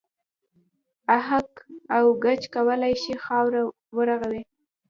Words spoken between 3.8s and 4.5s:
و رغوي.